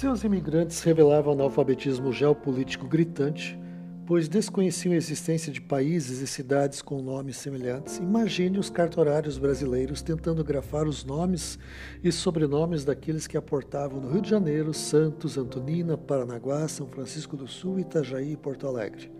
Seus 0.00 0.24
imigrantes 0.24 0.82
revelavam 0.82 1.34
analfabetismo 1.34 2.10
geopolítico 2.10 2.88
gritante, 2.88 3.60
pois 4.06 4.30
desconheciam 4.30 4.94
a 4.94 4.96
existência 4.96 5.52
de 5.52 5.60
países 5.60 6.22
e 6.22 6.26
cidades 6.26 6.80
com 6.80 7.02
nomes 7.02 7.36
semelhantes. 7.36 7.98
Imagine 7.98 8.58
os 8.58 8.70
cartorários 8.70 9.36
brasileiros 9.36 10.00
tentando 10.00 10.42
grafar 10.42 10.88
os 10.88 11.04
nomes 11.04 11.58
e 12.02 12.10
sobrenomes 12.10 12.82
daqueles 12.82 13.26
que 13.26 13.36
aportavam 13.36 14.00
no 14.00 14.10
Rio 14.10 14.22
de 14.22 14.30
Janeiro, 14.30 14.72
Santos, 14.72 15.36
Antonina, 15.36 15.98
Paranaguá, 15.98 16.66
São 16.66 16.86
Francisco 16.86 17.36
do 17.36 17.46
Sul, 17.46 17.78
Itajaí 17.78 18.32
e 18.32 18.36
Porto 18.38 18.66
Alegre. 18.66 19.12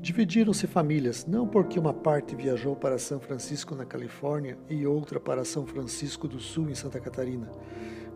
Dividiram-se 0.00 0.66
famílias, 0.66 1.24
não 1.24 1.46
porque 1.46 1.78
uma 1.78 1.94
parte 1.94 2.34
viajou 2.34 2.74
para 2.74 2.98
São 2.98 3.20
Francisco, 3.20 3.76
na 3.76 3.86
Califórnia, 3.86 4.58
e 4.68 4.84
outra 4.84 5.20
para 5.20 5.44
São 5.44 5.64
Francisco 5.64 6.26
do 6.26 6.40
Sul, 6.40 6.68
em 6.68 6.74
Santa 6.74 6.98
Catarina, 6.98 7.48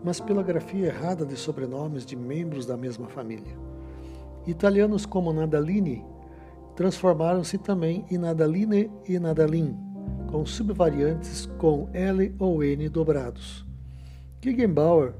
mas 0.02 0.20
pela 0.20 0.42
grafia 0.42 0.86
errada 0.86 1.24
de 1.26 1.36
sobrenomes 1.36 2.04
de 2.06 2.16
membros 2.16 2.66
da 2.66 2.76
mesma 2.76 3.08
família. 3.08 3.56
Italianos 4.46 5.04
como 5.04 5.32
Nadalini 5.32 6.04
transformaram-se 6.76 7.58
também 7.58 8.04
em 8.08 8.16
Nadaline 8.16 8.90
e 9.06 9.18
Nadalin, 9.18 9.76
com 10.30 10.46
subvariantes 10.46 11.46
com 11.58 11.88
L 11.92 12.34
ou 12.38 12.62
N 12.62 12.88
dobrados. 12.88 13.66
Giggenbauer, 14.40 15.12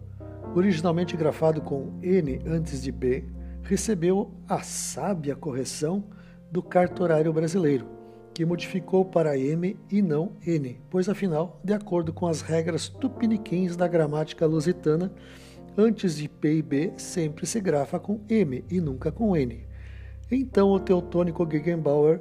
originalmente 0.55 1.16
grafado 1.16 1.60
com 1.60 1.98
N 2.00 2.41
antes 2.47 2.80
de 2.80 2.92
B, 2.92 3.24
recebeu 3.62 4.30
a 4.48 4.60
sábia 4.60 5.34
correção 5.34 6.05
do 6.50 6.62
cartorário 6.62 7.33
brasileiro, 7.33 7.97
que 8.38 8.45
modificou 8.45 9.05
para 9.05 9.37
M 9.37 9.77
e 9.91 10.01
não 10.01 10.30
N, 10.47 10.80
pois 10.88 11.09
afinal, 11.09 11.59
de 11.65 11.73
acordo 11.73 12.12
com 12.12 12.24
as 12.24 12.41
regras 12.41 12.88
tupiniquins 12.88 13.74
da 13.74 13.88
gramática 13.88 14.47
lusitana, 14.47 15.12
antes 15.77 16.16
de 16.16 16.28
P 16.28 16.58
e 16.58 16.62
B 16.62 16.92
sempre 16.97 17.47
se 17.47 17.61
grafa 17.61 17.98
com 17.98 18.20
M 18.28 18.64
e 18.70 18.80
nunca 18.80 19.11
com 19.11 19.36
N. 19.36 19.67
Então 20.30 20.70
o 20.70 20.78
teutônico 20.78 21.45
Gegenbauer, 21.50 22.20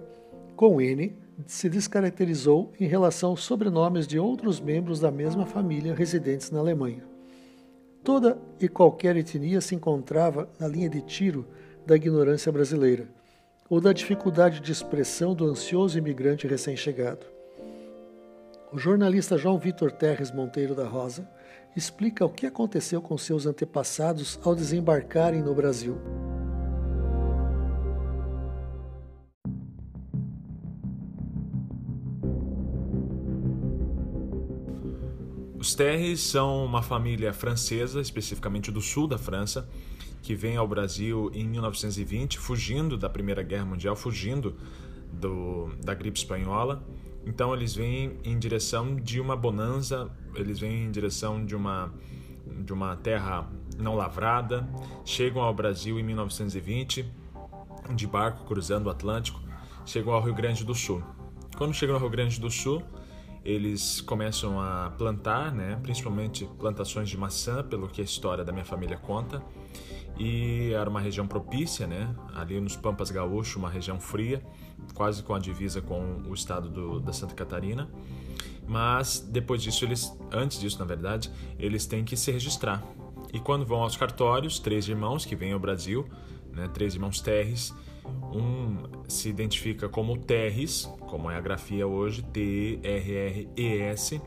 com 0.56 0.82
N, 0.82 1.16
se 1.46 1.70
descaracterizou 1.70 2.74
em 2.80 2.88
relação 2.88 3.30
aos 3.30 3.44
sobrenomes 3.44 4.08
de 4.08 4.18
outros 4.18 4.60
membros 4.60 5.00
da 5.00 5.12
mesma 5.12 5.46
família 5.46 5.94
residentes 5.94 6.50
na 6.50 6.58
Alemanha. 6.58 7.04
Toda 8.04 8.40
e 8.60 8.68
qualquer 8.68 9.16
etnia 9.18 9.62
se 9.62 9.76
encontrava 9.76 10.50
na 10.60 10.68
linha 10.68 10.90
de 10.90 11.00
tiro 11.00 11.46
da 11.86 11.96
ignorância 11.96 12.52
brasileira 12.52 13.17
ou 13.70 13.82
da 13.82 13.92
dificuldade 13.92 14.60
de 14.60 14.72
expressão 14.72 15.34
do 15.34 15.46
ansioso 15.46 15.98
imigrante 15.98 16.48
recém-chegado. 16.48 17.26
O 18.72 18.78
jornalista 18.78 19.38
João 19.38 19.58
Vitor 19.58 19.92
Terres 19.92 20.32
Monteiro 20.32 20.76
da 20.76 20.86
Rosa 20.86 21.30
explica 21.76 22.26
o 22.26 22.30
que 22.30 22.46
aconteceu 22.46 23.02
com 23.02 23.18
seus 23.18 23.46
antepassados 23.46 24.40
ao 24.44 24.56
desembarcarem 24.56 25.42
no 25.42 25.54
Brasil. 25.54 25.98
Os 35.58 35.76
Terres 35.76 36.22
são 36.22 36.64
uma 36.64 36.82
família 36.82 37.34
francesa, 37.34 38.00
especificamente 38.00 38.72
do 38.72 38.80
sul 38.80 39.06
da 39.06 39.18
França, 39.18 39.68
que 40.22 40.36
vem 40.36 40.58
ao 40.58 40.68
Brasil 40.68 41.32
em 41.34 41.48
1920, 41.48 42.38
fugindo 42.38 42.98
da 42.98 43.10
Primeira 43.10 43.42
Guerra 43.44 43.66
Mundial, 43.66 43.96
fugindo 43.96 44.56
do, 45.12 45.70
da 45.84 45.94
gripe 45.94 46.18
espanhola. 46.18 46.84
Então 47.26 47.54
eles 47.54 47.76
vêm 47.76 48.18
em 48.24 48.38
direção 48.38 48.96
de 48.96 49.20
uma 49.20 49.36
bonança, 49.36 50.10
eles 50.36 50.60
vêm 50.60 50.86
em 50.86 50.92
direção 50.92 51.46
de 51.46 51.56
uma 51.56 51.94
de 52.64 52.72
uma 52.72 52.96
terra 52.96 53.46
não 53.78 53.94
lavrada, 53.94 54.68
chegam 55.04 55.42
ao 55.42 55.54
Brasil 55.54 56.00
em 56.00 56.04
1920 56.04 57.06
de 57.94 58.08
barco 58.08 58.46
cruzando 58.46 58.88
o 58.88 58.90
Atlântico, 58.90 59.40
chegam 59.86 60.14
ao 60.14 60.22
Rio 60.22 60.34
Grande 60.34 60.64
do 60.64 60.74
Sul. 60.74 61.04
Quando 61.58 61.74
chegam 61.74 61.96
ao 61.96 62.02
Rio 62.02 62.10
Grande 62.10 62.40
do 62.40 62.50
Sul, 62.50 62.82
eles 63.44 64.02
começam 64.02 64.60
a 64.60 64.92
plantar, 64.98 65.54
né, 65.54 65.80
principalmente 65.82 66.46
plantações 66.60 67.10
de 67.10 67.18
maçã, 67.18 67.64
pelo 67.64 67.88
que 67.88 68.02
a 68.02 68.04
história 68.04 68.44
da 68.44 68.52
minha 68.52 68.66
família 68.66 68.98
conta 68.98 69.42
e 70.20 70.72
era 70.74 70.90
uma 70.90 71.00
região 71.00 71.28
propícia, 71.28 71.86
né? 71.86 72.14
Ali 72.34 72.60
nos 72.60 72.76
Pampas 72.76 73.12
Gaúcho, 73.12 73.60
uma 73.60 73.70
região 73.70 74.00
fria, 74.00 74.42
quase 74.94 75.22
com 75.24 75.34
a 75.34 75.40
divisa 75.40 75.82
com 75.82 76.22
o 76.28 76.34
estado 76.34 76.70
do, 76.70 77.00
da 77.00 77.14
Santa 77.14 77.34
Catarina. 77.34 77.90
Mas 78.68 79.20
depois 79.20 79.62
disso, 79.62 79.86
eles, 79.86 80.16
antes 80.32 80.60
disso, 80.60 80.80
na 80.80 80.86
verdade, 80.86 81.32
eles 81.58 81.86
têm 81.86 82.04
que 82.04 82.18
se 82.18 82.32
registrar. 82.32 82.84
E 83.34 83.40
quando 83.40 83.66
vão 83.66 83.82
aos 83.82 83.96
cartórios, 83.96 84.60
três 84.60 84.88
irmãos 84.88 85.26
que 85.26 85.36
vêm 85.36 85.54
ao 85.54 85.60
Brasil, 85.60 86.06
né? 86.52 86.68
Três 86.74 86.96
irmãos 86.96 87.22
Terres, 87.22 87.74
um 88.32 88.78
se 89.08 89.30
identifica 89.30 89.88
como 89.88 90.18
Terres, 90.18 90.92
como 91.02 91.30
é 91.32 91.38
a 91.38 91.42
grafia 91.42 91.88
hoje, 91.88 92.22
T-R-R-E-S. 92.24 94.22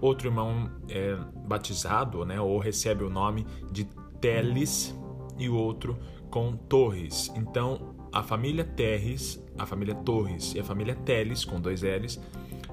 Outro 0.00 0.28
irmão 0.28 0.70
é 0.88 1.16
batizado, 1.46 2.24
né, 2.24 2.40
ou 2.40 2.56
recebe 2.58 3.02
o 3.02 3.10
nome 3.10 3.44
de 3.70 3.84
Teles, 4.20 4.94
e 5.38 5.48
o 5.48 5.54
outro 5.54 5.98
com 6.30 6.56
Torres. 6.56 7.32
Então, 7.36 7.94
a 8.12 8.22
família 8.22 8.64
Terres, 8.64 9.42
a 9.58 9.66
família 9.66 9.94
Torres 9.94 10.54
e 10.54 10.60
a 10.60 10.64
família 10.64 10.94
Teles, 10.94 11.44
com 11.44 11.60
dois 11.60 11.82
L's, 11.82 12.20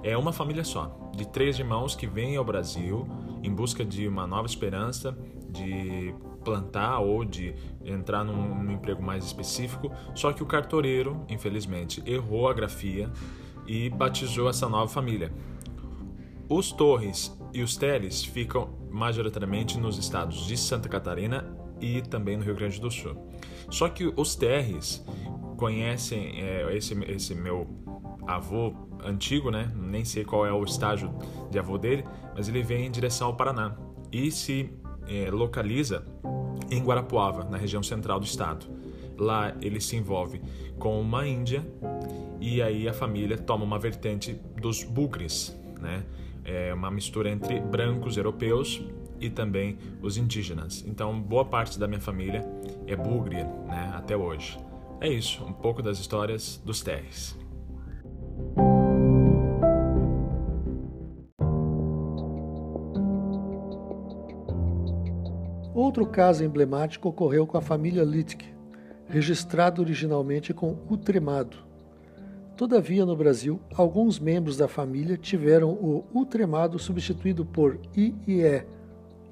é 0.03 0.15
uma 0.17 0.31
família 0.31 0.63
só, 0.63 1.09
de 1.15 1.27
três 1.27 1.57
irmãos 1.57 1.95
que 1.95 2.05
vêm 2.05 2.35
ao 2.35 2.43
Brasil 2.43 3.07
em 3.41 3.51
busca 3.51 3.83
de 3.83 4.07
uma 4.07 4.27
nova 4.27 4.47
esperança, 4.47 5.17
de 5.49 6.13
plantar 6.43 6.99
ou 6.99 7.25
de 7.25 7.55
entrar 7.83 8.23
num, 8.23 8.63
num 8.63 8.71
emprego 8.71 9.01
mais 9.01 9.25
específico. 9.25 9.91
Só 10.13 10.31
que 10.31 10.43
o 10.43 10.45
cartoreiro, 10.45 11.25
infelizmente, 11.27 12.03
errou 12.05 12.47
a 12.47 12.53
grafia 12.53 13.11
e 13.65 13.89
batizou 13.89 14.49
essa 14.49 14.69
nova 14.69 14.87
família. 14.87 15.33
Os 16.47 16.71
Torres 16.71 17.35
e 17.51 17.63
os 17.63 17.75
Teles 17.75 18.23
ficam 18.23 18.69
majoritariamente 18.91 19.79
nos 19.79 19.97
estados 19.97 20.45
de 20.45 20.55
Santa 20.55 20.87
Catarina 20.87 21.64
e 21.85 22.01
também 22.01 22.35
no 22.35 22.43
Rio 22.43 22.55
Grande 22.55 22.81
do 22.81 22.89
Sul. 22.89 23.15
Só 23.69 23.87
que 23.87 24.11
os 24.15 24.35
terres 24.35 25.05
conhecem 25.55 26.41
é, 26.41 26.75
esse, 26.75 26.93
esse 27.03 27.35
meu 27.35 27.67
avô 28.25 28.73
antigo, 29.03 29.51
né? 29.51 29.71
Nem 29.75 30.03
sei 30.03 30.25
qual 30.25 30.45
é 30.47 30.51
o 30.51 30.63
estágio 30.63 31.13
de 31.51 31.59
avô 31.59 31.77
dele, 31.77 32.03
mas 32.35 32.49
ele 32.49 32.63
vem 32.63 32.87
em 32.87 32.91
direção 32.91 33.27
ao 33.27 33.35
Paraná 33.35 33.77
e 34.11 34.31
se 34.31 34.71
é, 35.07 35.29
localiza 35.29 36.03
em 36.71 36.83
Guarapuava, 36.83 37.43
na 37.43 37.57
região 37.57 37.83
central 37.83 38.19
do 38.19 38.25
estado. 38.25 38.65
Lá 39.17 39.55
ele 39.61 39.79
se 39.79 39.95
envolve 39.95 40.41
com 40.79 40.99
uma 40.99 41.27
índia 41.27 41.65
e 42.41 42.61
aí 42.61 42.87
a 42.87 42.93
família 42.93 43.37
toma 43.37 43.63
uma 43.63 43.77
vertente 43.77 44.33
dos 44.59 44.83
bugres, 44.83 45.55
né? 45.79 46.03
É 46.43 46.73
uma 46.73 46.91
mistura 46.91 47.29
entre 47.29 47.59
brancos 47.59 48.17
europeus 48.17 48.83
e 49.19 49.29
também 49.29 49.77
os 50.01 50.17
indígenas. 50.17 50.83
Então, 50.87 51.21
boa 51.21 51.45
parte 51.45 51.79
da 51.79 51.87
minha 51.87 52.01
família 52.01 52.43
é 52.87 52.95
bugre, 52.95 53.43
né, 53.43 53.91
até 53.95 54.15
hoje. 54.15 54.57
É 54.99 55.09
isso, 55.09 55.43
um 55.43 55.53
pouco 55.53 55.81
das 55.81 55.99
histórias 55.99 56.61
dos 56.63 56.81
terres. 56.81 57.37
Outro 65.73 66.05
caso 66.07 66.43
emblemático 66.43 67.09
ocorreu 67.09 67.45
com 67.45 67.57
a 67.57 67.61
família 67.61 68.03
Littke, 68.03 68.53
registrado 69.07 69.81
originalmente 69.81 70.53
com 70.53 70.77
Utremado. 70.89 71.57
Todavia, 72.55 73.05
no 73.05 73.15
Brasil, 73.15 73.59
alguns 73.75 74.17
membros 74.17 74.55
da 74.55 74.67
família 74.67 75.17
tiveram 75.17 75.71
o 75.71 76.05
Utremado 76.13 76.79
substituído 76.79 77.45
por 77.45 77.77
IE, 77.95 78.63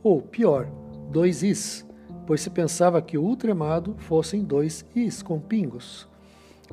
ou 0.04 0.22
pior, 0.22 0.68
dois 1.10 1.42
is, 1.44 1.88
pois 2.28 2.42
se 2.42 2.50
pensava 2.50 3.02
que 3.02 3.18
o 3.18 3.24
ultremado 3.24 3.96
fossem 3.98 4.44
dois 4.44 4.86
is 4.96 5.24
com 5.24 5.40
pingos. 5.40 6.08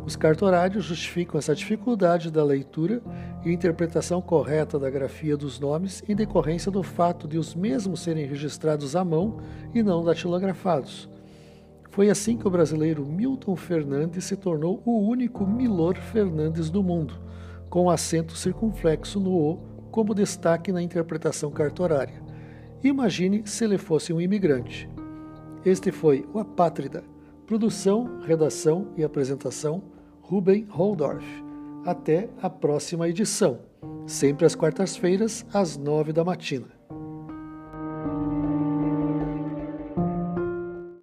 Os 0.05 0.17
cartorários 0.17 0.85
justificam 0.85 1.39
essa 1.39 1.55
dificuldade 1.55 2.31
da 2.31 2.43
leitura 2.43 3.03
e 3.45 3.53
interpretação 3.53 4.21
correta 4.23 4.79
da 4.79 4.89
grafia 4.89 5.37
dos 5.37 5.61
nomes 5.61 6.03
em 6.09 6.17
decorrência 6.17 6.71
do 6.71 6.83
fato 6.83 7.29
de 7.29 7.37
os 7.37 7.55
mesmos 7.55 8.01
serem 8.01 8.27
registrados 8.27 8.97
à 8.97 9.05
mão 9.05 9.39
e 9.75 9.83
não 9.83 10.05
datilografados. 10.05 11.09
Foi 11.91 12.09
assim 12.09 12.37
que 12.37 12.47
o 12.47 12.51
brasileiro 12.51 13.05
Milton 13.05 13.57
Fernandes 13.57 14.25
se 14.25 14.37
tornou 14.37 14.81
o 14.85 15.01
único 15.01 15.45
Milor 15.47 15.97
Fernandes 15.97 16.71
do 16.71 16.83
mundo, 16.83 17.15
com 17.69 17.91
acento 17.91 18.37
circunflexo 18.37 19.19
no 19.21 19.33
O 19.33 19.57
como 19.91 20.15
destaque 20.15 20.73
na 20.73 20.81
interpretação 20.81 21.51
cartorária. 21.51 22.30
Imagine 22.83 23.43
se 23.47 23.65
ele 23.65 23.77
fosse 23.77 24.13
um 24.13 24.21
imigrante. 24.21 24.89
Este 25.65 25.93
foi 25.93 26.27
o 26.33 26.39
Apátrida. 26.39 27.05
Produção, 27.47 28.21
redação 28.23 28.89
e 28.97 29.05
apresentação, 29.05 29.83
Ruben 30.23 30.67
Holdorf. 30.71 31.25
Até 31.85 32.31
a 32.41 32.49
próxima 32.49 33.09
edição, 33.09 33.59
sempre 34.07 34.47
às 34.47 34.55
quartas-feiras, 34.55 35.45
às 35.53 35.77
nove 35.77 36.13
da 36.13 36.25
matina. 36.25 36.80